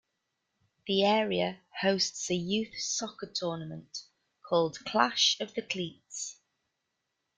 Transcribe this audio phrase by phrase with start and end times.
[0.87, 3.99] The area hosts a youth soccer tournament
[4.41, 6.39] called Clash of the Cleats.